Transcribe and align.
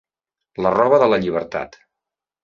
La 0.65 0.71
roba 0.75 0.99
de 1.03 1.09
la 1.13 1.19
llibertat. 1.25 1.77